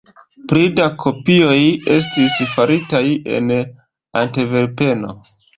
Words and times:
Pli 0.51 0.61
da 0.79 0.87
kopioj 1.03 1.59
estis 1.97 2.39
faritaj 2.55 3.05
en 3.37 3.55
Antverpeno. 4.25 5.17